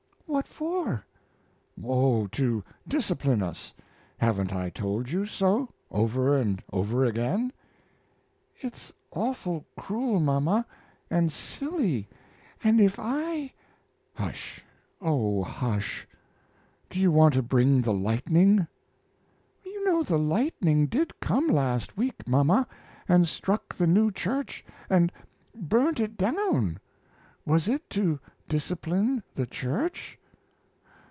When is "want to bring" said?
17.11-17.81